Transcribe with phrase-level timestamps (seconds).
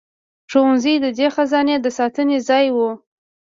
[0.51, 2.91] ښوونځي د دې خزانې د ساتنې ځای وو.